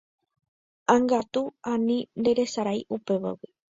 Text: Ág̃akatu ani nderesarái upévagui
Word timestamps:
Ág̃akatu 0.95 1.43
ani 1.71 1.97
nderesarái 2.19 2.79
upévagui 2.95 3.49